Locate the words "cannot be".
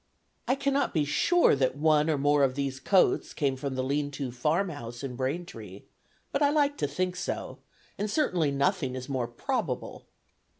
0.55-1.05